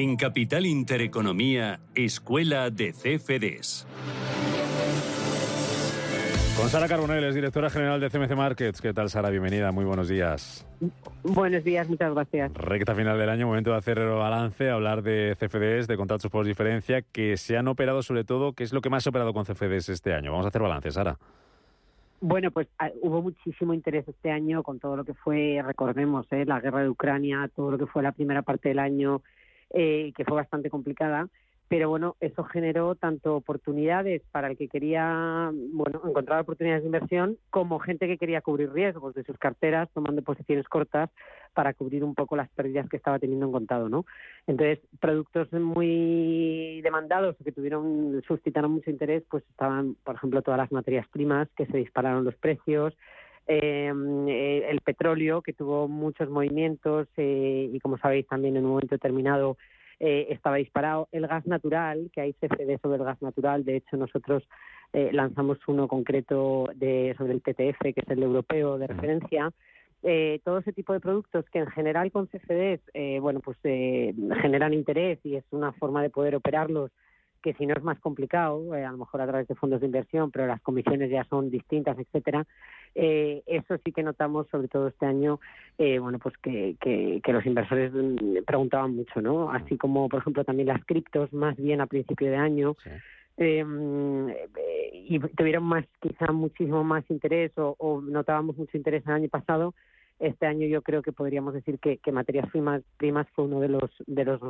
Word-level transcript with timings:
En 0.00 0.16
Capital 0.16 0.64
Intereconomía, 0.64 1.78
Escuela 1.94 2.70
de 2.70 2.94
CFDs. 2.94 3.86
Con 6.56 6.70
Sara 6.70 6.88
Carbonell, 6.88 7.24
es 7.24 7.34
directora 7.34 7.68
general 7.68 8.00
de 8.00 8.08
CMC 8.08 8.34
Markets. 8.34 8.80
¿Qué 8.80 8.94
tal, 8.94 9.10
Sara? 9.10 9.28
Bienvenida, 9.28 9.72
muy 9.72 9.84
buenos 9.84 10.08
días. 10.08 10.66
Buenos 11.22 11.64
días, 11.64 11.86
muchas 11.86 12.14
gracias. 12.14 12.50
Recta 12.54 12.94
final 12.94 13.18
del 13.18 13.28
año, 13.28 13.46
momento 13.46 13.72
de 13.72 13.76
hacer 13.76 13.98
el 13.98 14.08
balance, 14.08 14.70
hablar 14.70 15.02
de 15.02 15.36
CFDs, 15.38 15.86
de 15.86 15.98
contratos 15.98 16.30
por 16.30 16.46
diferencia, 16.46 17.02
que 17.02 17.36
se 17.36 17.58
han 17.58 17.68
operado 17.68 18.02
sobre 18.02 18.24
todo. 18.24 18.54
¿Qué 18.54 18.64
es 18.64 18.72
lo 18.72 18.80
que 18.80 18.88
más 18.88 19.06
ha 19.06 19.10
operado 19.10 19.34
con 19.34 19.44
CFDs 19.44 19.90
este 19.90 20.14
año? 20.14 20.30
Vamos 20.30 20.46
a 20.46 20.48
hacer 20.48 20.62
balance, 20.62 20.92
Sara. 20.92 21.18
Bueno, 22.22 22.50
pues 22.52 22.68
ah, 22.78 22.88
hubo 23.02 23.20
muchísimo 23.20 23.74
interés 23.74 24.08
este 24.08 24.30
año 24.30 24.62
con 24.62 24.80
todo 24.80 24.96
lo 24.96 25.04
que 25.04 25.12
fue, 25.12 25.62
recordemos, 25.62 26.26
eh, 26.30 26.46
la 26.46 26.58
guerra 26.58 26.80
de 26.80 26.88
Ucrania, 26.88 27.50
todo 27.54 27.72
lo 27.72 27.76
que 27.76 27.86
fue 27.86 28.02
la 28.02 28.12
primera 28.12 28.40
parte 28.40 28.70
del 28.70 28.78
año, 28.78 29.20
eh, 29.70 30.12
que 30.16 30.24
fue 30.24 30.36
bastante 30.36 30.70
complicada. 30.70 31.28
Pero 31.70 31.88
bueno, 31.88 32.16
eso 32.18 32.42
generó 32.42 32.96
tanto 32.96 33.36
oportunidades 33.36 34.22
para 34.32 34.48
el 34.48 34.56
que 34.56 34.66
quería, 34.66 35.52
bueno, 35.72 36.02
encontrar 36.04 36.40
oportunidades 36.40 36.82
de 36.82 36.88
inversión, 36.88 37.38
como 37.50 37.78
gente 37.78 38.08
que 38.08 38.18
quería 38.18 38.40
cubrir 38.40 38.72
riesgos 38.72 39.14
de 39.14 39.22
sus 39.22 39.38
carteras, 39.38 39.88
tomando 39.94 40.20
posiciones 40.22 40.66
cortas 40.66 41.10
para 41.54 41.72
cubrir 41.72 42.02
un 42.02 42.16
poco 42.16 42.34
las 42.34 42.48
pérdidas 42.48 42.88
que 42.88 42.96
estaba 42.96 43.20
teniendo 43.20 43.46
en 43.46 43.52
contado, 43.52 43.88
¿no? 43.88 44.04
Entonces, 44.48 44.80
productos 44.98 45.52
muy 45.52 46.80
demandados 46.82 47.36
que 47.44 47.52
tuvieron, 47.52 48.20
suscitaron 48.26 48.72
mucho 48.72 48.90
interés, 48.90 49.22
pues 49.30 49.44
estaban, 49.50 49.94
por 50.02 50.16
ejemplo, 50.16 50.42
todas 50.42 50.58
las 50.58 50.72
materias 50.72 51.06
primas 51.06 51.48
que 51.56 51.66
se 51.66 51.76
dispararon 51.76 52.24
los 52.24 52.34
precios, 52.34 52.96
eh, 53.46 54.66
el 54.68 54.80
petróleo, 54.80 55.42
que 55.42 55.52
tuvo 55.52 55.88
muchos 55.88 56.30
movimientos 56.30 57.08
eh, 57.16 57.70
y, 57.72 57.80
como 57.80 57.98
sabéis, 57.98 58.26
también 58.26 58.56
en 58.56 58.64
un 58.64 58.70
momento 58.70 58.94
determinado 58.94 59.56
eh, 60.02 60.28
estaba 60.30 60.56
disparado. 60.56 61.08
El 61.12 61.26
gas 61.26 61.46
natural, 61.46 62.10
que 62.12 62.22
hay 62.22 62.32
CFD 62.32 62.80
sobre 62.80 62.96
el 62.96 63.04
gas 63.04 63.20
natural, 63.20 63.66
de 63.66 63.76
hecho 63.76 63.98
nosotros 63.98 64.42
eh, 64.94 65.10
lanzamos 65.12 65.58
uno 65.68 65.88
concreto 65.88 66.70
de, 66.74 67.14
sobre 67.18 67.34
el 67.34 67.42
TTF, 67.42 67.82
que 67.82 68.00
es 68.00 68.08
el 68.08 68.22
europeo 68.22 68.78
de 68.78 68.86
referencia. 68.86 69.52
Eh, 70.02 70.40
todo 70.42 70.60
ese 70.60 70.72
tipo 70.72 70.94
de 70.94 71.00
productos 71.00 71.44
que 71.50 71.58
en 71.58 71.66
general 71.66 72.10
con 72.10 72.28
CFDs, 72.28 72.80
bueno, 73.20 73.40
pues 73.40 73.58
generan 73.62 74.72
interés 74.72 75.18
y 75.22 75.36
es 75.36 75.44
una 75.50 75.72
forma 75.72 76.02
de 76.02 76.08
poder 76.08 76.34
operarlos 76.34 76.90
que 77.42 77.54
si 77.54 77.66
no 77.66 77.74
es 77.74 77.82
más 77.82 77.98
complicado, 78.00 78.74
eh, 78.74 78.84
a 78.84 78.92
lo 78.92 78.98
mejor 78.98 79.20
a 79.20 79.26
través 79.26 79.48
de 79.48 79.54
fondos 79.54 79.80
de 79.80 79.86
inversión, 79.86 80.30
pero 80.30 80.46
las 80.46 80.60
comisiones 80.60 81.10
ya 81.10 81.24
son 81.24 81.50
distintas, 81.50 81.98
etcétera. 81.98 82.46
Eh, 82.94 83.42
eso 83.46 83.76
sí 83.84 83.92
que 83.92 84.02
notamos, 84.02 84.48
sobre 84.48 84.68
todo 84.68 84.88
este 84.88 85.06
año, 85.06 85.40
eh, 85.78 85.98
bueno, 85.98 86.18
pues 86.18 86.36
que, 86.38 86.76
que, 86.80 87.32
los 87.32 87.46
inversores 87.46 87.92
mm, 87.92 88.44
preguntaban 88.46 88.94
mucho, 88.96 89.20
¿no? 89.20 89.50
Así 89.50 89.76
como, 89.76 90.08
por 90.08 90.20
ejemplo, 90.20 90.44
también 90.44 90.68
las 90.68 90.84
criptos, 90.84 91.32
más 91.32 91.56
bien 91.56 91.80
a 91.80 91.86
principio 91.86 92.30
de 92.30 92.36
año. 92.36 92.76
y 93.38 95.18
tuvieron 95.18 95.64
más, 95.64 95.84
quizá 96.00 96.30
muchísimo 96.32 96.84
más 96.84 97.04
interés 97.10 97.56
o, 97.56 97.74
o 97.78 98.00
notábamos 98.00 98.56
mucho 98.58 98.76
interés 98.76 99.02
el 99.06 99.12
año 99.12 99.28
pasado 99.28 99.74
este 100.20 100.46
año 100.46 100.66
yo 100.66 100.82
creo 100.82 101.02
que 101.02 101.12
podríamos 101.12 101.54
decir 101.54 101.78
que, 101.78 101.98
materias 102.12 102.48
primas, 102.50 102.82
primas 102.98 103.26
fue 103.34 103.46
uno 103.46 103.58
de 103.60 103.68
los, 103.68 103.90
de 104.06 104.24
los 104.24 104.40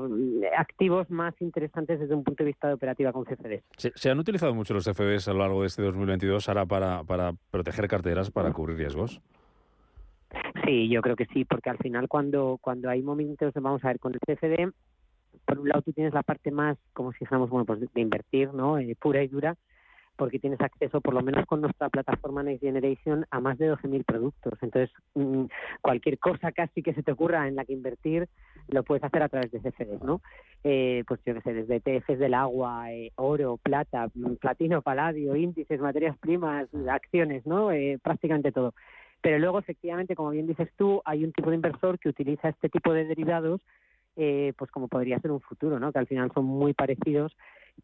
activos 0.58 1.08
más 1.10 1.32
interesantes 1.41 2.00
desde 2.00 2.14
un 2.14 2.25
punto 2.25 2.42
de 2.42 2.48
vista 2.48 2.69
de 2.69 2.75
operativa 2.75 3.12
con 3.12 3.25
CFDs. 3.25 3.62
¿Se, 3.76 4.10
han 4.10 4.19
utilizado 4.19 4.54
mucho 4.54 4.75
los 4.75 4.84
CFDs 4.84 5.28
a 5.28 5.32
lo 5.32 5.38
largo 5.38 5.62
de 5.62 5.69
este 5.69 5.82
2022 5.82 6.48
ahora 6.48 6.66
para, 6.66 7.04
para 7.04 7.32
proteger 7.50 7.86
carteras, 7.88 8.31
para 8.31 8.53
cubrir 8.53 8.76
riesgos? 8.78 9.20
Sí, 10.64 10.88
yo 10.88 11.03
creo 11.03 11.16
que 11.16 11.26
sí, 11.26 11.44
porque 11.44 11.70
al 11.70 11.78
final 11.78 12.08
cuando, 12.08 12.58
cuando 12.60 12.91
hay 12.91 13.02
momentos, 13.02 13.54
vamos 13.54 13.84
a 13.84 13.88
ver, 13.88 14.00
con 14.00 14.12
el 14.12 14.20
CFD, 14.20 14.72
por 15.44 15.60
un 15.60 15.69
lado 15.69 15.82
tú 15.82 15.92
tienes 15.92 16.12
la 16.14 16.22
parte 16.22 16.50
más, 16.50 16.78
como 16.92 17.12
si 17.12 17.20
dijéramos, 17.20 17.48
bueno, 17.48 17.64
pues 17.64 17.81
de 17.81 18.00
invertir, 18.00 18.52
¿no? 18.52 18.78
Eh, 18.78 18.97
pura 19.00 19.22
y 19.22 19.28
dura, 19.28 19.56
porque 20.20 20.38
tienes 20.38 20.60
acceso, 20.60 21.00
por 21.00 21.14
lo 21.14 21.22
menos 21.22 21.47
con 21.47 21.62
nuestra 21.62 21.88
plataforma 21.88 22.42
Next 22.42 22.62
Generation, 22.62 23.25
a 23.31 23.41
más 23.41 23.56
de 23.56 23.72
12.000 23.72 24.04
productos. 24.04 24.53
Entonces, 24.60 24.94
mm, 25.14 25.44
cualquier 25.81 26.19
cosa 26.19 26.53
casi 26.53 26.82
que 26.82 26.92
se 26.92 27.03
te 27.03 27.12
ocurra 27.12 27.48
en 27.48 27.56
la 27.56 27.64
que 27.64 27.72
invertir, 27.72 28.28
lo 28.69 28.82
puedes 28.82 29.03
hacer 29.03 29.22
a 29.22 29.31
través 29.31 29.50
de 29.50 29.60
CFDs, 29.60 30.03
¿no? 30.03 30.20
Eh, 30.62 31.04
pues 31.08 31.20
yo 31.25 31.32
qué 31.32 31.41
sé, 31.41 31.54
desde 31.54 31.76
ETFs 31.76 32.19
del 32.19 32.34
agua, 32.34 32.92
eh, 32.92 33.12
oro, 33.14 33.56
plata, 33.56 34.10
mm, 34.12 34.34
platino, 34.34 34.82
paladio, 34.82 35.36
índices, 35.36 35.81
materias 35.81 36.19
primas, 36.19 36.69
acciones, 36.87 37.47
¿no? 37.47 37.72
Eh, 37.72 37.98
prácticamente 38.02 38.52
todo. 38.52 38.75
Pero 39.22 39.38
luego, 39.38 39.58
efectivamente, 39.58 40.14
como 40.16 40.32
bien 40.32 40.47
dices 40.47 40.69
tú, 40.76 41.00
hay 41.06 41.25
un 41.25 41.32
tipo 41.32 41.48
de 41.48 41.56
inversor 41.56 41.98
que 41.98 42.10
utiliza 42.10 42.50
este 42.50 42.69
tipo 42.69 42.92
de 42.92 43.06
derivados 43.06 43.62
eh, 44.16 44.53
pues 44.56 44.71
como 44.71 44.88
podría 44.88 45.19
ser 45.21 45.31
un 45.31 45.41
futuro, 45.41 45.78
¿no? 45.78 45.93
Que 45.93 45.98
al 45.98 46.06
final 46.06 46.31
son 46.32 46.44
muy 46.44 46.75
parecidos 46.75 47.37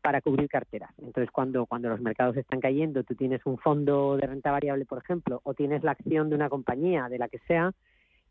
para 0.03 0.21
cubrir 0.21 0.49
carteras. 0.49 0.91
Entonces, 0.99 1.31
cuando, 1.31 1.67
cuando 1.67 1.89
los 1.89 2.01
mercados 2.01 2.37
están 2.37 2.61
cayendo, 2.61 3.05
tú 3.05 3.15
tienes 3.15 3.45
un 3.47 3.59
fondo 3.59 4.17
de 4.17 4.27
renta 4.27 4.51
variable, 4.51 4.85
por 4.85 4.99
ejemplo, 4.99 5.41
o 5.45 5.55
tienes 5.55 5.83
la 5.83 5.93
acción 5.93 6.29
de 6.29 6.35
una 6.35 6.49
compañía, 6.49 7.09
de 7.09 7.19
la 7.19 7.29
que 7.29 7.39
sea, 7.47 7.73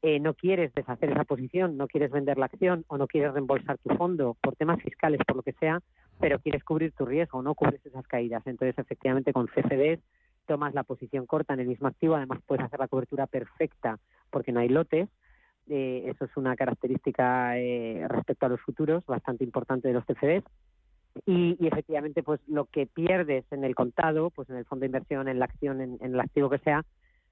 eh, 0.01 0.19
no 0.19 0.35
quieres 0.35 0.73
deshacer 0.75 1.11
esa 1.11 1.23
posición, 1.23 1.77
no 1.77 1.87
quieres 1.87 2.11
vender 2.11 2.37
la 2.37 2.45
acción 2.45 2.85
o 2.87 2.97
no 2.97 3.07
quieres 3.07 3.33
reembolsar 3.33 3.77
tu 3.79 3.95
fondo 3.95 4.37
por 4.39 4.55
temas 4.55 4.81
fiscales, 4.81 5.19
por 5.25 5.37
lo 5.37 5.41
que 5.41 5.53
sea, 5.53 5.81
pero 6.19 6.37
quieres 6.39 6.63
cubrir 6.63 6.91
tu 6.91 7.05
riesgo, 7.05 7.41
no 7.41 7.55
cubres 7.55 7.83
esas 7.85 8.05
caídas. 8.07 8.45
Entonces, 8.45 8.77
efectivamente, 8.77 9.33
con 9.33 9.47
CFDs 9.47 9.99
tomas 10.45 10.75
la 10.75 10.83
posición 10.83 11.25
corta 11.25 11.55
en 11.55 11.61
el 11.61 11.67
mismo 11.67 11.87
activo, 11.87 12.15
además 12.15 12.39
puedes 12.45 12.63
hacer 12.63 12.79
la 12.79 12.87
cobertura 12.87 13.25
perfecta 13.25 13.97
porque 14.29 14.51
no 14.51 14.59
hay 14.59 14.69
lotes. 14.69 15.09
Eh, 15.67 16.03
eso 16.07 16.25
es 16.25 16.37
una 16.37 16.55
característica 16.55 17.57
eh, 17.57 18.05
respecto 18.07 18.45
a 18.45 18.49
los 18.49 18.61
futuros 18.61 19.03
bastante 19.05 19.43
importante 19.43 19.87
de 19.87 19.95
los 19.95 20.05
CFDs 20.05 20.43
y, 21.25 21.57
efectivamente 21.65 22.23
pues 22.23 22.39
lo 22.47 22.65
que 22.65 22.85
pierdes 22.85 23.45
en 23.51 23.63
el 23.63 23.73
contado, 23.73 24.29
pues 24.29 24.49
en 24.49 24.57
el 24.57 24.65
fondo 24.65 24.81
de 24.81 24.87
inversión, 24.87 25.27
en 25.27 25.39
la 25.39 25.45
acción, 25.45 25.81
en, 25.81 25.97
el 26.01 26.19
activo 26.19 26.49
que 26.49 26.59
sea, 26.59 26.83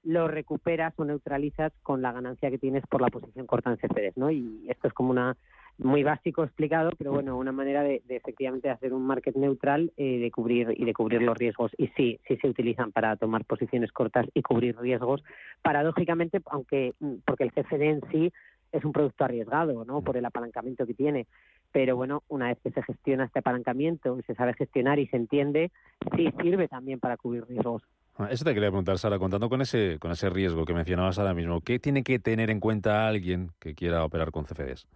lo 0.02 0.26
recuperas 0.28 0.94
o 0.96 1.04
neutralizas 1.04 1.72
con 1.82 2.02
la 2.02 2.12
ganancia 2.12 2.50
que 2.50 2.58
tienes 2.58 2.84
por 2.86 3.00
la 3.00 3.08
posición 3.08 3.46
corta 3.46 3.70
en 3.70 3.76
CFDs, 3.76 4.16
¿no? 4.16 4.30
Y 4.30 4.66
esto 4.68 4.88
es 4.88 4.94
como 4.94 5.10
una 5.10 5.36
muy 5.78 6.02
básico 6.02 6.44
explicado, 6.44 6.90
pero 6.96 7.12
bueno, 7.12 7.36
una 7.36 7.52
manera 7.52 7.82
de, 7.82 8.02
efectivamente 8.08 8.70
hacer 8.70 8.92
un 8.92 9.06
market 9.06 9.34
neutral 9.34 9.92
eh, 9.96 10.18
de 10.18 10.30
cubrir 10.30 10.74
y 10.76 10.84
de 10.84 10.94
cubrir 10.94 11.22
los 11.22 11.36
riesgos. 11.36 11.72
Y 11.76 11.88
sí, 11.88 12.20
sí 12.28 12.36
se 12.36 12.48
utilizan 12.48 12.92
para 12.92 13.16
tomar 13.16 13.44
posiciones 13.44 13.90
cortas 13.92 14.26
y 14.34 14.42
cubrir 14.42 14.78
riesgos. 14.78 15.22
Paradójicamente, 15.62 16.40
aunque 16.46 16.94
mm, 17.00 17.14
porque 17.26 17.44
el 17.44 17.52
CFD 17.52 17.82
en 17.82 18.00
sí 18.12 18.32
es 18.72 18.84
un 18.84 18.92
producto 18.92 19.24
arriesgado, 19.24 19.84
¿no? 19.84 20.02
Por 20.02 20.16
el 20.16 20.24
apalancamiento 20.24 20.86
que 20.86 20.94
tiene. 20.94 21.26
Pero 21.72 21.96
bueno, 21.96 22.22
una 22.28 22.48
vez 22.48 22.58
que 22.62 22.70
se 22.70 22.82
gestiona 22.82 23.24
este 23.24 23.38
apalancamiento 23.38 24.18
y 24.18 24.22
se 24.22 24.34
sabe 24.34 24.54
gestionar 24.54 24.98
y 24.98 25.06
se 25.08 25.16
entiende, 25.16 25.70
sí 26.16 26.28
sirve 26.40 26.68
también 26.68 26.98
para 26.98 27.16
cubrir 27.16 27.46
riesgos. 27.46 27.82
Ah, 28.16 28.28
eso 28.30 28.44
te 28.44 28.54
quería 28.54 28.68
preguntar, 28.68 28.98
Sara, 28.98 29.18
contando 29.18 29.48
con 29.48 29.60
ese, 29.60 29.98
con 29.98 30.12
ese 30.12 30.30
riesgo 30.30 30.64
que 30.64 30.74
mencionabas 30.74 31.18
ahora 31.18 31.34
mismo, 31.34 31.60
¿qué 31.60 31.80
tiene 31.80 32.04
que 32.04 32.20
tener 32.20 32.50
en 32.50 32.60
cuenta 32.60 33.08
alguien 33.08 33.50
que 33.58 33.74
quiera 33.74 34.04
operar 34.04 34.30
con 34.30 34.44
CFDs? 34.44 34.86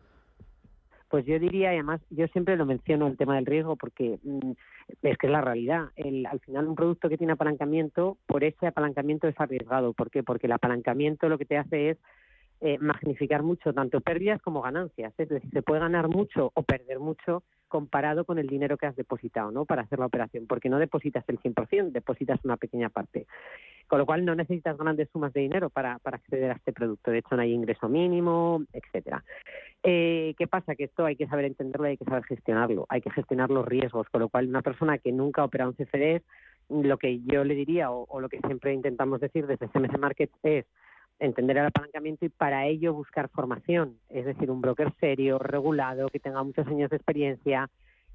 Pues 1.08 1.24
yo 1.24 1.38
diría, 1.38 1.72
y 1.72 1.76
además, 1.76 2.00
yo 2.10 2.26
siempre 2.28 2.56
lo 2.56 2.66
menciono 2.66 3.06
el 3.06 3.16
tema 3.16 3.36
del 3.36 3.46
riesgo 3.46 3.76
porque 3.76 4.18
mm, 4.22 4.52
es 5.02 5.18
que 5.18 5.26
es 5.26 5.32
la 5.32 5.40
realidad. 5.40 5.88
El, 5.96 6.26
al 6.26 6.40
final, 6.40 6.68
un 6.68 6.74
producto 6.74 7.08
que 7.08 7.16
tiene 7.16 7.32
apalancamiento, 7.32 8.18
por 8.26 8.44
ese 8.44 8.66
apalancamiento 8.66 9.26
es 9.26 9.38
arriesgado. 9.40 9.94
¿Por 9.94 10.10
qué? 10.10 10.22
Porque 10.22 10.46
el 10.46 10.52
apalancamiento 10.52 11.28
lo 11.28 11.38
que 11.38 11.46
te 11.46 11.56
hace 11.56 11.90
es 11.90 11.98
eh, 12.60 12.76
magnificar 12.80 13.44
mucho 13.44 13.72
tanto 13.72 14.00
pérdidas 14.00 14.42
como 14.42 14.60
ganancias. 14.62 15.14
Es 15.16 15.28
decir, 15.28 15.50
se 15.50 15.62
puede 15.62 15.80
ganar 15.80 16.08
mucho 16.08 16.50
o 16.54 16.62
perder 16.62 16.98
mucho 16.98 17.44
comparado 17.68 18.24
con 18.24 18.38
el 18.38 18.48
dinero 18.48 18.76
que 18.76 18.86
has 18.86 18.96
depositado, 18.96 19.52
¿no? 19.52 19.64
Para 19.64 19.82
hacer 19.82 20.00
la 20.00 20.06
operación, 20.06 20.46
porque 20.48 20.68
no 20.68 20.78
depositas 20.78 21.24
el 21.28 21.38
100%, 21.38 21.92
depositas 21.92 22.40
una 22.44 22.56
pequeña 22.56 22.88
parte. 22.88 23.26
Con 23.86 24.00
lo 24.00 24.06
cual 24.06 24.24
no 24.24 24.34
necesitas 24.34 24.76
grandes 24.76 25.08
sumas 25.10 25.32
de 25.32 25.42
dinero 25.42 25.70
para, 25.70 25.98
para 26.00 26.16
acceder 26.16 26.50
a 26.50 26.54
este 26.54 26.72
producto. 26.72 27.10
De 27.10 27.18
hecho, 27.18 27.36
no 27.36 27.42
hay 27.42 27.52
ingreso 27.52 27.88
mínimo, 27.88 28.62
etcétera. 28.72 29.22
Eh, 29.82 30.34
¿Qué 30.36 30.46
pasa? 30.46 30.74
Que 30.74 30.84
esto 30.84 31.04
hay 31.04 31.16
que 31.16 31.28
saber 31.28 31.44
entenderlo 31.44 31.86
y 31.86 31.90
hay 31.90 31.96
que 31.96 32.04
saber 32.04 32.24
gestionarlo. 32.24 32.86
Hay 32.88 33.00
que 33.00 33.10
gestionar 33.10 33.50
los 33.50 33.66
riesgos, 33.66 34.08
con 34.08 34.20
lo 34.20 34.28
cual 34.28 34.48
una 34.48 34.62
persona 34.62 34.98
que 34.98 35.12
nunca 35.12 35.42
ha 35.42 35.44
operado 35.44 35.74
en 35.76 35.84
CFDs 35.84 36.22
lo 36.68 36.98
que 36.98 37.20
yo 37.24 37.44
le 37.44 37.54
diría 37.54 37.90
o, 37.90 38.20
lo 38.20 38.28
que 38.28 38.40
siempre 38.40 38.74
intentamos 38.74 39.20
decir 39.20 39.46
desde 39.46 39.68
CMC 39.68 39.98
Markets 39.98 40.34
es 40.42 40.66
entender 41.18 41.56
el 41.56 41.66
apalancamiento 41.66 42.24
y 42.24 42.28
para 42.28 42.66
ello 42.66 42.94
buscar 42.94 43.28
formación, 43.30 43.96
es 44.08 44.24
decir, 44.24 44.50
un 44.50 44.60
broker 44.60 44.92
serio, 45.00 45.38
regulado, 45.38 46.08
que 46.08 46.20
tenga 46.20 46.42
muchos 46.42 46.66
años 46.66 46.90
de 46.90 46.96
experiencia, 46.96 47.70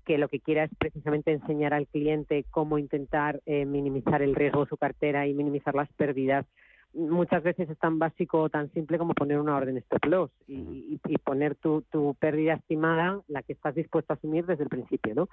que 0.06 0.18
lo 0.18 0.30
que 0.30 0.39
quiera 0.39 0.65
es 0.65 0.71
precisamente 0.77 1.31
enseñar 1.31 1.74
al 1.74 1.88
cliente 1.88 2.45
cómo 2.51 2.77
intentar 2.77 3.42
eh, 3.45 3.65
minimizar 3.65 4.21
el 4.21 4.36
riesgo 4.36 4.63
de 4.63 4.69
su 4.69 4.77
cartera 4.77 5.27
y 5.27 5.33
minimizar 5.33 5.75
las 5.75 5.92
pérdidas. 5.94 6.45
Muchas 6.94 7.42
veces 7.44 7.69
es 7.69 7.78
tan 7.80 7.98
básico 7.98 8.42
o 8.42 8.50
tan 8.50 8.72
simple 8.72 8.98
como 8.98 9.13
poner 9.13 9.40
una 9.40 9.56
orden 9.56 9.78
stop 9.78 10.06
loss 10.06 10.31
y, 10.48 11.00
y, 11.06 11.18
poner 11.18 11.56
tu, 11.56 11.81
tu 11.92 12.16
pérdida 12.19 12.54
estimada, 12.54 13.19
la 13.28 13.42
que 13.42 13.54
estás 13.54 13.74
dispuesto 13.74 14.13
a 14.13 14.16
asumir 14.16 14.45
desde 14.45 14.63
el 14.63 14.69
principio, 14.69 15.16
¿no? 15.16 15.30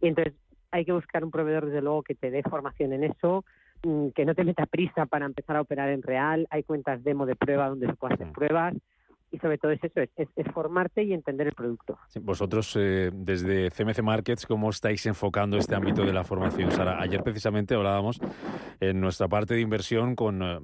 Y 0.00 0.08
entonces 0.08 0.34
hay 0.70 0.84
que 0.84 0.92
buscar 0.92 1.22
un 1.22 1.30
proveedor, 1.30 1.66
desde 1.66 1.82
luego, 1.82 2.02
que 2.02 2.14
te 2.14 2.30
dé 2.30 2.42
formación 2.42 2.92
en 2.94 3.04
eso, 3.04 3.44
mm, 3.84 4.08
que 4.08 4.24
no 4.24 4.34
te 4.34 4.44
meta 4.44 4.66
prisa 4.66 5.06
para 5.06 5.26
empezar 5.26 5.56
a 5.56 5.60
operar 5.60 5.90
en 5.90 6.02
real. 6.02 6.46
Hay 6.50 6.62
cuentas 6.62 7.04
demo 7.04 7.26
de 7.26 7.36
prueba 7.36 7.68
donde 7.68 7.86
se 7.86 7.94
pueden 7.94 8.14
hacer 8.14 8.32
pruebas 8.32 8.74
y 9.34 9.38
sobre 9.38 9.58
todo 9.58 9.72
es 9.72 9.82
eso, 9.82 10.00
es, 10.00 10.28
formarte 10.52 11.02
y 11.02 11.12
entender 11.12 11.48
el 11.48 11.54
producto. 11.54 11.98
vosotros, 12.20 12.76
eh, 12.76 13.10
desde 13.12 13.70
CMC 13.70 14.00
Markets, 14.02 14.46
¿cómo 14.46 14.70
estáis 14.70 15.04
enfocando 15.06 15.56
este 15.56 15.74
ámbito 15.74 16.04
de 16.04 16.12
la 16.12 16.22
formación? 16.22 16.70
Sara, 16.70 17.00
ayer 17.00 17.20
precisamente 17.24 17.74
hablábamos 17.74 18.20
en 18.78 19.00
nuestra 19.00 19.26
parte 19.26 19.54
de 19.54 19.60
inversión 19.60 20.14
con, 20.14 20.40
eh, 20.40 20.58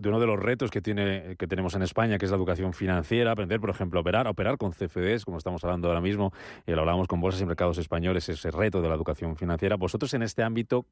de 0.00 0.08
uno 0.08 0.18
de 0.18 0.26
los 0.26 0.40
retos 0.40 0.70
que, 0.70 0.80
tiene, 0.80 1.36
que 1.38 1.46
tenemos 1.46 1.74
en 1.74 1.82
España, 1.82 2.16
que 2.16 2.24
es 2.24 2.30
la 2.30 2.38
educación 2.38 2.72
financiera, 2.72 3.32
aprender, 3.32 3.60
por 3.60 3.68
ejemplo, 3.68 3.98
a 3.98 4.02
operar, 4.02 4.26
a 4.26 4.30
operar 4.30 4.56
con 4.56 4.72
CFDs, 4.72 5.26
como 5.26 5.36
estamos 5.36 5.62
hablando 5.64 5.88
ahora 5.88 6.00
mismo, 6.00 6.32
y 6.66 6.72
lo 6.72 6.80
hablábamos 6.80 7.08
con 7.08 7.20
bolsas 7.20 7.42
y 7.42 7.46
mercados 7.46 7.76
españoles, 7.76 8.30
ese 8.30 8.50
reto 8.50 8.80
de 8.80 8.88
la 8.88 8.94
educación 8.94 9.36
financiera. 9.36 9.76
Vosotros 9.76 10.14
en 10.14 10.22
este 10.22 10.42
ámbito, 10.42 10.86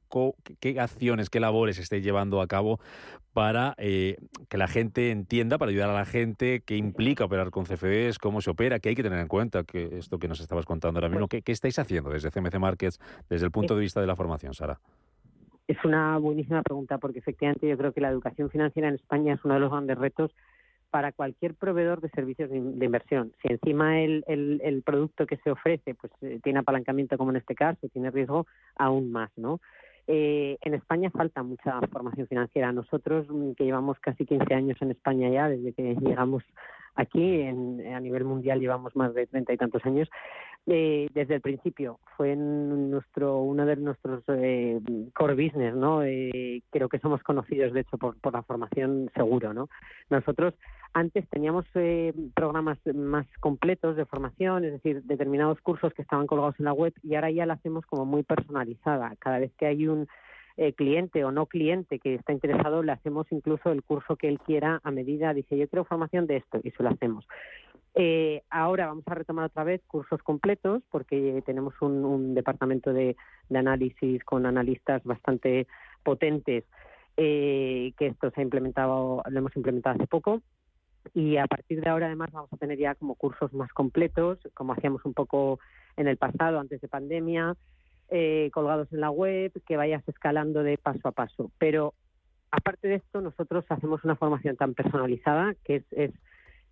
¿qué 0.61 0.79
acciones, 0.79 1.31
qué 1.31 1.41
labores 1.41 1.79
estáis 1.79 2.05
llevando 2.05 2.43
a 2.43 2.47
cabo 2.47 2.81
para 3.33 3.75
eh, 3.79 4.17
que 4.49 4.59
la 4.59 4.69
gente 4.69 5.11
entienda, 5.11 5.57
para 5.57 5.71
ayudar 5.71 5.91
a 5.91 5.95
la 5.95 6.05
gente, 6.05 6.63
qué 6.65 6.77
implica 6.77 7.14
operar 7.23 7.51
con 7.51 7.65
CFDs, 7.65 8.19
cómo 8.19 8.41
se 8.41 8.51
opera, 8.51 8.81
qué 8.81 8.89
hay 8.89 8.95
que 8.95 9.03
tener 9.03 9.21
en 9.21 9.29
cuenta, 9.29 9.63
que 9.63 9.99
esto 9.99 10.19
que 10.19 10.27
nos 10.27 10.41
estabas 10.41 10.65
contando 10.65 10.99
ahora 10.99 11.09
mismo, 11.09 11.29
¿qué, 11.29 11.43
estáis 11.47 11.79
haciendo 11.79 12.11
desde 12.11 12.31
CMC 12.31 12.59
Markets, 12.59 12.99
desde 13.29 13.47
el 13.47 13.53
punto 13.53 13.75
de 13.77 13.83
vista 13.83 14.01
de 14.01 14.07
la 14.07 14.17
formación, 14.17 14.55
Sara? 14.55 14.81
Es 15.69 15.77
una 15.85 16.19
buenísima 16.19 16.63
pregunta 16.63 16.99
porque 16.99 17.21
efectivamente 17.21 17.69
yo 17.69 17.79
creo 17.79 17.93
que 17.93 18.01
la 18.01 18.09
educación 18.11 18.51
financiera 18.51 18.89
en 18.89 18.97
España 18.97 19.35
es 19.35 19.45
uno 19.45 19.55
de 19.55 19.61
los 19.61 19.71
grandes 19.71 19.97
retos 19.97 20.35
para 20.91 21.13
cualquier 21.13 21.55
proveedor 21.55 22.01
de 22.01 22.09
servicios 22.11 22.51
de, 22.51 22.57
inversión. 22.57 23.33
Si 23.43 23.53
encima 23.53 24.01
el, 24.01 24.25
el, 24.29 24.83
producto 24.83 25.27
que 25.27 25.39
se 25.39 25.51
ofrece 25.51 25.95
pues 25.95 26.13
eh, 26.23 26.39
tiene 26.43 26.61
apalancamiento 26.61 27.19
como 27.19 27.31
en 27.31 27.37
este 27.39 27.55
caso, 27.55 27.89
tiene 27.89 28.11
riesgo, 28.11 28.47
aún 28.77 29.11
más, 29.11 29.31
¿no? 29.37 29.61
Eh, 30.07 30.59
en 30.61 30.75
España 30.75 31.11
falta 31.11 31.43
mucha 31.43 31.81
formación 31.91 32.27
financiera. 32.27 32.73
Nosotros, 32.73 33.27
mm, 33.29 33.53
que 33.53 33.65
llevamos 33.65 33.99
casi 34.01 34.27
15 34.27 34.55
años 34.55 34.77
en 34.83 34.91
España 34.91 35.31
ya, 35.31 35.49
desde 35.49 35.73
que 35.73 35.95
llegamos 35.95 36.45
aquí, 36.95 37.43
a 37.47 38.01
nivel 38.01 38.25
mundial 38.25 38.61
llevamos 38.61 38.95
más 38.97 39.15
de 39.15 39.27
treinta 39.27 39.53
y 39.53 39.57
tantos 39.57 39.85
años, 39.85 40.09
eh, 40.67 41.09
desde 41.13 41.35
el 41.35 41.41
principio 41.43 41.99
fue 42.17 42.35
nuestro 42.37 43.39
uno 43.41 43.67
de 43.67 43.77
nuestros 43.77 44.23
eh, 44.29 44.81
core 45.15 45.35
business, 45.35 45.75
¿no? 45.75 46.01
creo 46.71 46.89
que 46.89 46.99
somos 47.01 47.23
conocidos, 47.23 47.73
de 47.73 47.81
hecho, 47.81 47.99
por, 47.99 48.19
por 48.21 48.33
la 48.33 48.43
formación 48.43 49.11
seguro, 49.15 49.53
¿no? 49.53 49.69
Nosotros 50.09 50.55
antes 50.95 51.29
teníamos 51.29 51.67
eh, 51.75 52.15
programas 52.35 52.79
más 52.95 53.27
completos 53.41 53.97
de 53.97 54.07
formación, 54.07 54.65
es 54.65 54.73
decir, 54.73 55.03
determinados 55.03 55.61
cursos 55.61 55.93
que 55.93 56.03
estaban 56.03 56.29
colgados 56.29 56.55
en 56.61 56.67
la 56.67 56.73
web 56.73 56.95
y 57.03 57.17
ahora 57.17 57.33
ya 57.33 57.47
la 57.47 57.55
hacemos 57.55 57.85
como 57.87 58.07
muy 58.07 58.23
personalizada. 58.23 59.13
Cada 59.19 59.41
vez 59.41 59.53
que 59.59 59.67
hay 59.67 59.89
un 59.89 60.07
eh, 60.57 60.73
cliente 60.73 61.25
o 61.25 61.33
no 61.33 61.47
cliente 61.47 61.99
que 61.99 62.15
está 62.15 62.33
interesado, 62.33 62.83
le 62.83 62.93
hacemos 62.93 63.27
incluso 63.31 63.71
el 63.71 63.83
curso 63.83 64.17
que 64.17 64.29
él 64.29 64.39
quiera 64.39 64.81
a 64.85 64.91
medida. 64.91 65.35
Dice, 65.35 65.57
yo 65.57 65.69
quiero 65.69 65.85
formación 65.85 66.27
de 66.27 66.37
esto 66.37 66.61
y 66.63 66.71
se 66.71 66.83
lo 66.83 66.91
hacemos. 66.91 67.27
Eh, 67.95 68.43
ahora 68.51 68.87
vamos 68.87 69.05
a 69.07 69.15
retomar 69.15 69.47
otra 69.47 69.65
vez 69.65 69.81
cursos 69.87 70.23
completos 70.23 70.83
porque 70.91 71.43
tenemos 71.47 71.75
un, 71.81 72.35
departamento 72.35 72.93
de, 72.93 73.17
análisis 73.55 74.25
con 74.25 74.47
analistas 74.47 75.03
bastante 75.05 75.67
potentes 76.03 76.65
que 77.17 77.95
esto 77.97 78.31
se 78.31 78.41
ha 78.41 78.43
implementado, 78.43 79.23
lo 79.29 79.39
hemos 79.39 79.55
implementado 79.55 79.95
hace 79.95 80.09
poco 80.09 80.43
y 81.13 81.37
a 81.37 81.47
partir 81.47 81.81
de 81.81 81.91
ahora 81.91 82.07
además 82.07 82.31
vamos 82.33 82.53
a 82.53 82.57
tener 82.57 82.79
ya 82.79 82.95
como 82.95 83.15
cursos 83.15 83.53
más 83.53 83.73
completos, 83.73 84.39
como 84.55 84.73
hacíamos 84.73 85.05
un 85.05 85.15
poco 85.15 85.59
en 85.97 86.09
el 86.09 86.17
pasado, 86.17 86.59
antes 86.59 86.81
de 86.81 86.89
pandemia, 86.89 87.57
eh, 88.11 88.51
colgados 88.53 88.93
en 88.93 89.01
la 89.01 89.11
web, 89.11 89.53
que 89.67 89.77
vayas 89.77 90.07
escalando 90.09 90.63
de 90.63 90.79
paso 90.79 91.09
a 91.09 91.13
paso. 91.13 91.51
Pero 91.59 91.95
aparte 92.51 92.89
de 92.89 92.97
esto, 92.97 93.21
nosotros 93.21 93.65
hacemos 93.69 94.05
una 94.05 94.17
formación 94.17 94.57
tan 94.57 94.75
personalizada 94.75 95.55
que 95.65 95.77
es, 95.77 95.85
es 95.93 96.11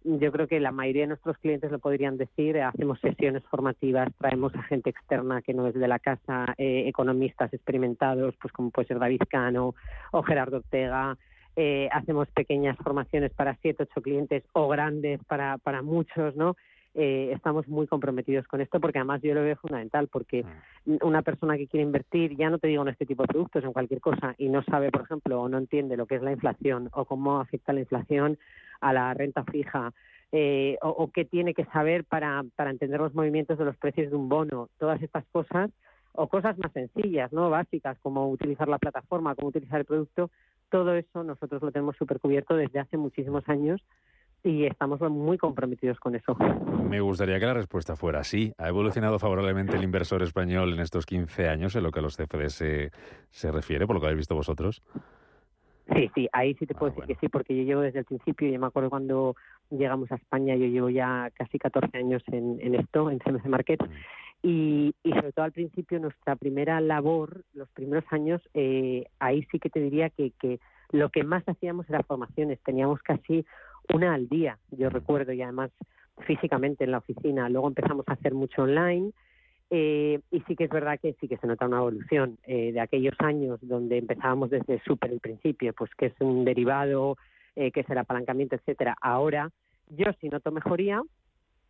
yo 0.05 0.33
creo 0.33 0.49
que 0.49 0.61
la 0.61 0.73
mayoría 0.73 1.03
de 1.03 1.09
nuestros 1.09 1.39
clientes 1.39 1.71
lo 1.71 1.79
podrían 1.79 2.17
decir, 2.17 2.59
hacemos 2.61 2.99
sesiones 3.01 3.43
formativas, 3.45 4.09
traemos 4.19 4.55
a 4.57 4.63
gente 4.63 4.91
externa 4.91 5.43
que 5.43 5.55
no 5.55 5.69
es 5.69 5.75
de 5.75 5.89
la 5.89 5.99
casa, 5.99 6.47
eh, 6.59 6.85
economistas 6.89 7.53
experimentados, 7.53 8.35
pues 8.41 8.53
como 8.53 8.71
puede 8.71 8.89
ser 8.89 8.99
David 8.99 9.23
Cano 9.29 9.75
o 10.11 10.23
Gerardo 10.23 10.59
Ortega, 10.59 11.17
eh, 11.55 11.89
hacemos 11.93 12.29
pequeñas 12.31 12.77
formaciones 12.79 13.33
para 13.35 13.57
siete, 13.57 13.85
ocho 13.85 14.01
clientes 14.01 14.43
o 14.55 14.69
grandes 14.69 15.23
para, 15.25 15.59
para 15.59 15.83
muchos, 15.83 16.35
¿no? 16.35 16.57
Eh, 16.95 17.31
estamos 17.33 17.67
muy 17.69 17.87
comprometidos 17.87 18.47
con 18.47 18.61
esto 18.61 18.79
porque 18.79 18.99
además 18.99 19.23
yo 19.23 19.33
lo 19.33 19.43
veo 19.43 19.57
fundamental 19.57 20.09
porque 20.09 20.45
mm. 20.85 20.97
una 21.01 21.23
persona 21.23 21.57
que 21.57 21.67
quiere 21.67 21.85
invertir, 21.85 22.37
ya 22.37 22.51
no 22.51 22.59
te 22.59 22.69
digo 22.69 22.83
en 22.83 22.91
este 22.91 23.07
tipo 23.07 23.23
de 23.23 23.29
productos, 23.29 23.65
en 23.65 23.73
cualquier 23.73 24.01
cosa, 24.01 24.35
y 24.37 24.51
no 24.51 24.63
sabe, 24.63 24.91
por 24.91 25.03
ejemplo, 25.03 25.41
o 25.41 25.49
no 25.49 25.57
entiende 25.57 25.97
lo 25.97 26.07
que 26.07 26.17
es 26.17 26.23
la 26.23 26.33
inflación 26.33 26.91
o 26.93 27.07
cómo 27.07 27.41
afecta 27.41 27.73
la 27.73 27.81
inflación 27.81 28.39
a 28.83 28.93
la 28.93 29.15
renta 29.15 29.43
fija, 29.45 29.93
eh, 30.33 30.77
o, 30.83 30.89
o, 30.89 31.11
qué 31.11 31.25
tiene 31.25 31.55
que 31.55 31.65
saber 31.67 32.05
para, 32.05 32.43
para 32.57 32.71
entender 32.71 33.01
los 33.01 33.15
movimientos 33.15 33.59
de 33.59 33.65
los 33.65 33.77
precios 33.77 34.11
de 34.11 34.17
un 34.17 34.29
bono, 34.29 34.69
todas 34.79 35.01
estas 35.03 35.25
cosas, 35.33 35.71
o 36.15 36.27
cosas 36.27 36.59
más 36.59 36.73
sencillas, 36.73 37.33
¿no? 37.33 37.49
Básicas, 37.49 37.99
como 38.01 38.29
utilizar 38.31 38.69
la 38.69 38.79
plataforma, 38.79 39.35
cómo 39.35 39.49
utilizar 39.49 39.81
el 39.81 39.87
producto, 39.87 40.31
todo 40.71 40.95
eso 40.95 41.25
nosotros 41.25 41.63
lo 41.63 41.73
tenemos 41.73 41.97
súper 41.97 42.19
cubierto 42.19 42.55
desde 42.55 42.81
hace 42.81 42.97
muchísimos 42.97 43.49
años 43.49 43.81
y 44.45 44.67
estamos 44.67 45.01
muy 45.01 45.39
comprometidos 45.39 45.99
con 45.99 46.15
eso. 46.15 46.37
Me 46.89 47.01
gustaría 47.01 47.39
que 47.39 47.47
la 47.47 47.55
respuesta 47.55 47.97
fuera 47.97 48.25
sí. 48.25 48.53
¿Ha 48.59 48.69
evolucionado 48.69 49.19
favorablemente 49.19 49.77
el 49.77 49.85
inversor 49.85 50.23
español 50.23 50.73
en 50.73 50.81
estos 50.81 51.07
15 51.07 51.49
años 51.49 51.77
en 51.77 51.83
lo 51.83 51.91
que 51.91 52.01
a 52.01 52.03
los 52.03 52.17
CFDs 52.17 52.53
se, 52.53 52.91
se 53.31 53.53
refiere, 53.53 53.87
por 53.87 53.95
lo 53.95 54.01
que 54.01 54.07
habéis 54.07 54.19
visto 54.19 54.35
vosotros? 54.35 54.83
Sí, 55.95 56.11
sí, 56.15 56.29
ahí 56.33 56.55
sí 56.55 56.67
te 56.67 56.75
puedo 56.75 56.93
ah, 56.93 56.95
decir 56.95 57.07
que 57.07 57.21
sí, 57.21 57.29
porque 57.29 57.57
yo 57.57 57.65
llevo 57.65 57.81
desde 57.81 58.01
el 58.01 58.05
principio, 58.05 58.49
yo 58.49 58.59
me 58.59 58.67
acuerdo 58.67 58.89
cuando 58.89 59.37
llegamos 59.71 60.11
a 60.13 60.15
España, 60.15 60.55
yo 60.55 60.67
llevo 60.67 60.91
ya 60.91 61.31
casi 61.35 61.59
14 61.59 61.99
años 61.99 62.23
en, 62.29 62.59
en 62.61 62.77
esto, 62.77 63.11
en 63.11 63.19
CMC 63.19 63.47
Market, 63.47 63.83
mm. 63.83 63.93
Y, 64.45 64.93
y, 65.05 65.13
sobre 65.13 65.33
todo 65.33 65.45
al 65.45 65.53
principio, 65.53 66.01
nuestra 66.01 66.35
primera 66.35 66.81
labor, 66.81 67.45
los 67.55 67.69
primeros 67.71 68.05
años, 68.11 68.43
eh, 68.55 69.07
ahí 69.21 69.47
sí 69.53 69.61
que 69.61 69.71
te 69.71 69.79
diría 69.79 70.11
que, 70.11 70.33
que 70.33 70.59
lo 70.91 71.11
que 71.11 71.23
más 71.23 71.45
hacíamos 71.49 71.89
era 71.89 72.03
formaciones. 72.03 72.59
Teníamos 72.65 73.01
casi 73.03 73.47
una 73.93 74.15
al 74.15 74.29
día, 74.29 74.59
yo 74.71 74.91
recuerdo, 74.91 75.33
y 75.33 75.43
además 75.43 75.71
físicamente 76.27 76.85
en 76.85 76.93
la 76.93 76.99
oficina. 76.99 77.49
Luego 77.49 77.69
empezamos 77.69 78.07
a 78.09 78.13
hacer 78.13 78.35
mucho 78.35 78.63
online. 78.63 79.13
Eh, 79.75 80.21
y 80.31 80.41
sí 80.43 80.55
que 80.55 80.65
es 80.65 80.71
verdad 80.71 81.01
que 81.01 81.15
sí 81.19 81.29
que 81.29 81.39
se 81.39 81.47
nota 81.47 81.67
una 81.67 81.79
evolución 81.79 82.37
eh, 82.45 82.73
de 82.73 82.81
aquellos 82.81 83.15
años 83.21 83.59
donde 83.63 83.97
empezábamos 83.97 84.51
desde 84.51 84.83
súper 84.83 85.13
el 85.13 85.21
principio, 85.21 85.73
pues 85.73 85.91
que 85.97 86.07
es 86.07 86.15
un 86.21 86.45
derivado, 86.45 87.17
eh, 87.57 87.71
que 87.71 87.81
es 87.81 87.89
el 87.89 87.97
apalancamiento, 87.97 88.55
etcétera. 88.55 88.97
Ahora 89.01 89.51
yo 89.89 90.07
sí 90.21 90.29
noto 90.29 90.51
mejoría, 90.51 91.03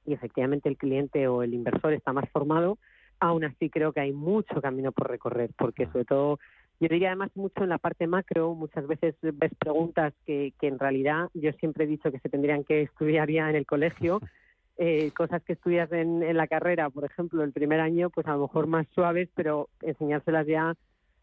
y 0.04 0.14
efectivamente 0.14 0.68
el 0.68 0.76
cliente 0.76 1.28
o 1.28 1.44
el 1.44 1.54
inversor 1.54 1.92
está 1.92 2.12
más 2.12 2.28
formado, 2.30 2.78
aún 3.20 3.44
así 3.44 3.70
creo 3.70 3.92
que 3.92 4.00
hay 4.00 4.12
mucho 4.12 4.60
camino 4.60 4.90
por 4.90 5.08
recorrer, 5.08 5.50
porque 5.56 5.86
sobre 5.86 6.04
todo, 6.04 6.40
yo 6.80 6.88
diría 6.88 7.08
además 7.08 7.30
mucho 7.34 7.62
en 7.62 7.68
la 7.68 7.78
parte 7.78 8.06
macro, 8.06 8.54
muchas 8.54 8.86
veces 8.86 9.14
ves 9.20 9.52
preguntas 9.58 10.12
que, 10.26 10.52
que 10.60 10.68
en 10.68 10.78
realidad 10.78 11.28
yo 11.34 11.52
siempre 11.52 11.84
he 11.84 11.86
dicho 11.86 12.10
que 12.10 12.18
se 12.18 12.28
tendrían 12.28 12.64
que 12.64 12.82
estudiar 12.82 13.30
ya 13.30 13.48
en 13.48 13.56
el 13.56 13.66
colegio, 13.66 14.20
eh, 14.78 15.10
cosas 15.16 15.42
que 15.44 15.52
estudias 15.52 15.90
en, 15.92 16.22
en 16.22 16.36
la 16.36 16.46
carrera, 16.46 16.90
por 16.90 17.04
ejemplo, 17.04 17.44
el 17.44 17.52
primer 17.52 17.80
año, 17.80 18.10
pues 18.10 18.26
a 18.26 18.32
lo 18.32 18.42
mejor 18.42 18.66
más 18.66 18.86
suaves, 18.94 19.28
pero 19.34 19.68
enseñárselas 19.82 20.46
ya 20.46 20.74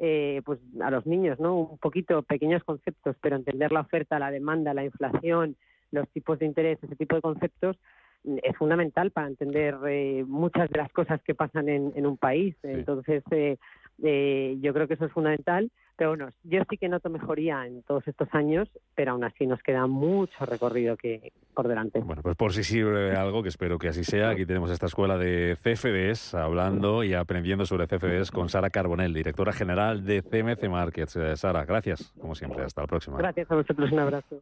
eh, 0.01 0.41
pues 0.45 0.59
a 0.81 0.89
los 0.91 1.05
niños, 1.05 1.41
¿no? 1.41 1.55
Un 1.55 1.77
poquito, 1.77 2.21
pequeños 2.23 2.63
conceptos, 2.63 3.17
pero 3.21 3.35
entender 3.35 3.73
la 3.73 3.81
oferta, 3.81 4.17
la 4.17 4.31
demanda, 4.31 4.73
la 4.73 4.85
inflación, 4.85 5.57
los 5.91 6.07
tipos 6.09 6.39
de 6.39 6.45
interés, 6.45 6.79
ese 6.81 6.95
tipo 6.95 7.17
de 7.17 7.21
conceptos, 7.21 7.75
es 8.23 8.57
fundamental 8.57 9.11
para 9.11 9.27
entender 9.27 9.75
eh, 9.87 10.23
muchas 10.27 10.69
de 10.69 10.77
las 10.77 10.91
cosas 10.91 11.21
que 11.23 11.35
pasan 11.35 11.69
en, 11.69 11.93
en 11.95 12.05
un 12.05 12.17
país. 12.17 12.55
Entonces, 12.63 13.23
eh, 13.31 13.57
eh, 14.03 14.57
yo 14.61 14.73
creo 14.73 14.87
que 14.87 14.95
eso 14.95 15.05
es 15.05 15.11
fundamental. 15.11 15.71
Pero 15.95 16.11
bueno, 16.11 16.29
yo 16.45 16.61
sí 16.69 16.77
que 16.77 16.87
noto 16.87 17.09
mejoría 17.09 17.67
en 17.67 17.83
todos 17.83 18.07
estos 18.07 18.29
años, 18.31 18.69
pero 18.95 19.11
aún 19.11 19.25
así 19.25 19.45
nos 19.45 19.61
queda 19.61 19.85
mucho 19.85 20.45
recorrido 20.45 20.95
que 20.95 21.33
por 21.53 21.67
delante. 21.67 21.99
Bueno, 21.99 22.21
pues 22.21 22.37
por 22.37 22.53
si 22.53 22.63
sirve 22.63 23.17
algo, 23.17 23.43
que 23.43 23.49
espero 23.49 23.77
que 23.77 23.89
así 23.89 24.05
sea, 24.05 24.29
aquí 24.29 24.45
tenemos 24.45 24.71
esta 24.71 24.85
escuela 24.85 25.17
de 25.17 25.57
CFDs 25.61 26.35
hablando 26.35 27.03
y 27.03 27.13
aprendiendo 27.13 27.65
sobre 27.65 27.87
CFDs 27.87 28.31
con 28.31 28.47
Sara 28.47 28.69
Carbonell, 28.69 29.13
directora 29.13 29.51
general 29.51 30.05
de 30.05 30.21
CMC 30.21 30.69
Markets. 30.69 31.17
Eh, 31.17 31.35
Sara, 31.35 31.65
gracias, 31.65 32.13
como 32.17 32.33
siempre. 32.33 32.63
Hasta 32.63 32.79
la 32.79 32.87
próxima. 32.87 33.17
Gracias 33.17 33.51
a 33.51 33.55
vosotros, 33.55 33.91
un 33.91 33.99
abrazo. 33.99 34.41